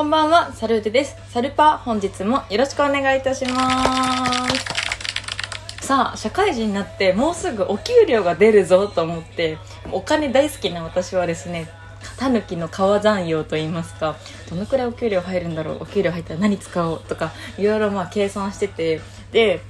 [0.00, 1.14] こんばんは、サルーテです。
[1.28, 4.48] サルパ、本日もよろしくお願いいたしま
[5.78, 5.86] す。
[5.86, 9.58] さあ、社会人になってもうすぐお給料が出るぞと思って、
[9.92, 11.68] お金大好きな私はですね、
[12.16, 14.16] タヌキの革残用と言いますか、
[14.48, 19.60] どのくらいお給料入るんだろう、お給料入ったら何使おうとか、いろいろまあ計算してて、で、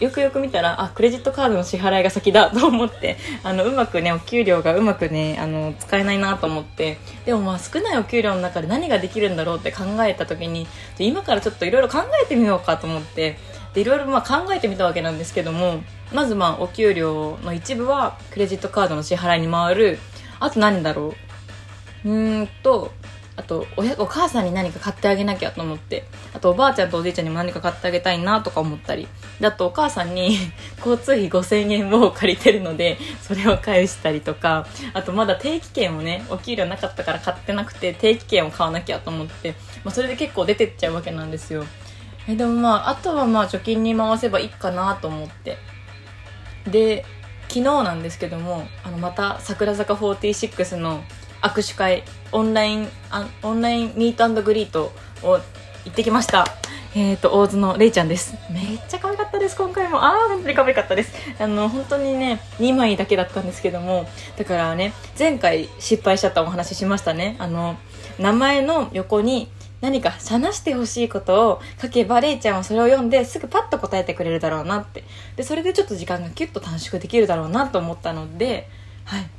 [0.00, 13.38] よくよく見たらあクレジットカードの支払いが先だ と思ってあのうまくねお給料がうまくねあの使えないなと思ってでもまあ少ないお給料の中で何ができるんだろうって考えた時に今からちょっといろいろ考えてみようかと思って
[13.74, 15.82] でいろいろまあ考えてみたわけなんですけども
[16.12, 19.98] まずまあお給料の一部はクレジットカードの支払いに回る。
[20.40, 21.14] あと何だろ
[22.04, 22.08] う？
[22.08, 22.92] うーんと
[23.38, 26.04] あとおお母さんに何か買ってあげなきゃと思って。
[26.34, 29.06] あとおばあちゃんとおじいちゃんにも何か買ってあげたいなとか思ったり。
[29.40, 30.36] であとお母さんに
[30.84, 34.66] 交通費5000円を借りてるのでそれを返したりとか。
[34.92, 41.64] あとまだ定期券をねお給料なかったから買ってなくて定期券を買わなきゃと思って、まあ、それで結構出てっちゃうわけなんですよ。
[42.26, 45.58] えでもまああとはまあ貯金に回せばいいかなと思って。
[46.66, 47.04] で
[47.48, 51.02] 昨日なんですけどもあのまた桜坂46の
[51.42, 55.38] 握手会オンラインあオンラインミートグリートを
[55.84, 56.44] 行ってきました。
[56.94, 58.34] えっ、ー、と大津のれいちゃんです。
[58.50, 59.56] めっちゃ可愛かったです。
[59.56, 60.02] 今回も。
[60.02, 61.12] ああ本当に可愛かったです。
[61.38, 64.08] あの本当にね2枚だけだったんですけども。
[64.36, 67.36] だからね前回失敗しちゃったお話しましたね。
[67.38, 67.76] あの
[68.18, 69.48] 名前の横に
[69.80, 75.04] 何か話してほしいことを書けばれいちゃんはそれを読んですぐパッと答えてくれるだろうなって。
[75.36, 78.68] でそれでちょっと時間がキュッと短縮できるだろうなと思ったので
[79.04, 79.30] はい。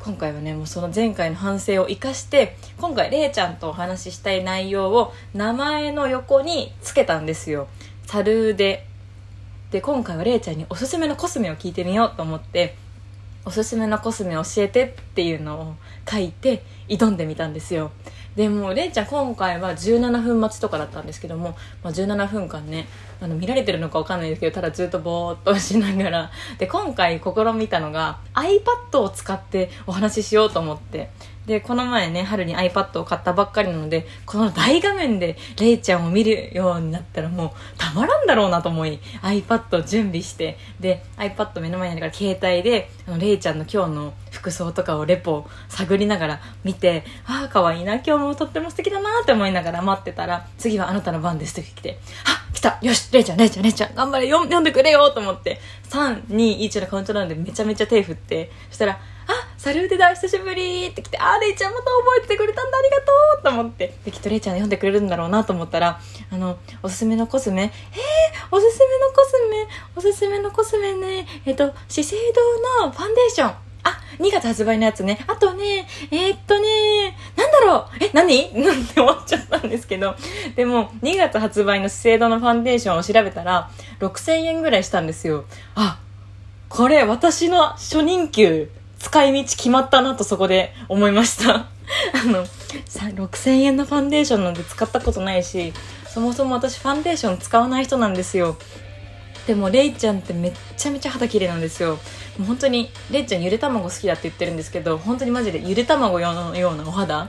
[0.00, 7.68] 今回はねもうその前回の反省を生かして今回れいちゃんとお話ししたい内容を名前の横につけたんですよ。
[8.06, 8.86] サルーデ。
[9.70, 12.76] で今回はれいちゃんにおすすめのコスメを聞いてみようと思って
[13.44, 15.74] おすすめのコスメ教えてっていうのを
[16.08, 17.90] 書いて挑んでみたんですよ。
[18.36, 22.86] でもれいちゃん今回は17分待ちとかだったんですけども、まあ、17分間ね
[23.18, 26.30] あの見られてるのか分かんないですけどただずっとぼーっとしながら。
[26.58, 31.10] で今回試みたのが iPad を使ってお話ししようと思って。
[31.46, 40.58] でこの前ね春に iPad を買ったばっかりなのでこの大画面でれいちゃんを見るようになったらもうたまらんだろうなと思い iPad を準備して。
[40.80, 55.60] で iPad 目の前にあるから携帯であのれいちゃんの今日の服装とかをレポを探りながら見てああ可愛いな今日もとっても素敵だなって思いながら待ってたら次はあなたの番ですって来てあ来たよしれいちゃんれいちゃんれいちゃん頑張れ読読んでくれよと思って
[55.90, 58.98] 321のカウントダウンでめちゃめちゃ手振ってそしたら
[59.28, 63.02] あサルーテだ久しぶりって来てあレイちゃんまた覚えててくれたんだありがと
[63.40, 67.70] うと思ってできっとレイちゃん読んでくれるんだろうなと思ったらあのおすすめのコスメえー、
[68.50, 73.54] おすすめのコスメおすすめのコスメねえっと資生堂のファンデーション、
[74.18, 75.24] 2月発売のやつね。
[75.26, 78.52] あとね、えー、っとね、なんだろうえ、何？
[78.64, 80.14] なんて思っちゃったんですけど。
[80.54, 85.44] でも、2月発売の資生堂のファンデーションを調べたら、6000円ぐらいしたんですよ。
[85.74, 85.98] あ、
[86.68, 91.54] これ私の初任給使い道決まったなとそこで思いました。
[92.12, 95.72] あの、6000円のファンデーションなんて使ったことないし、
[96.08, 98.56] そもそも私ファンデーション使わない人なんですよ。
[99.46, 101.98] でもレイちゃんってめっちゃめちゃ肌綺麗なんですよ。
[102.38, 107.28] もう本当にレイちゃんゆで卵好きだって言ってるんですけど本当にマジでゆで卵のようなお肌。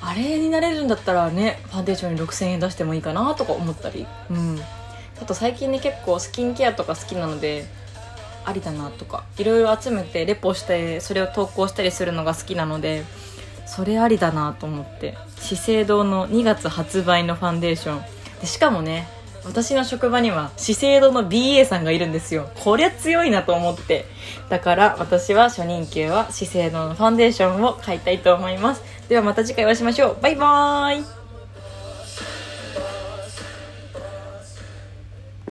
[0.00, 4.06] あれになれるんだったらねファンデーションに6000円出してもいいかなとか思ったり。
[4.30, 4.60] うん。
[5.20, 7.66] あと最近ね結構スキンケアとか好きなので
[8.44, 13.04] ありだなとかいろいろ集めてレポしてそれを投稿したりするのが好きなので
[13.66, 15.16] それありだなと思って。
[15.40, 18.02] 資生堂の2月発売のファンデーション。
[18.40, 19.08] でしかもね
[19.48, 22.48] 私の職場には資生堂の BA さんがいるんですよ。
[22.62, 24.04] こりゃ強いなと思って。
[24.48, 28.82] だから私は初任給は資生堂のファンデーションを買いたいと思います。
[29.08, 30.22] ではまた次回お会いしましょう。
[30.22, 31.17] バイバーイ。